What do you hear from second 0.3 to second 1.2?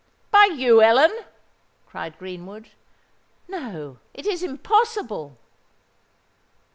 "By you, Ellen?"